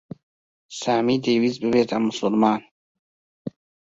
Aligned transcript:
سامی 0.79 1.15
دەیویست 1.25 1.59
ببێتە 1.63 1.97
موسڵمان. 2.05 2.61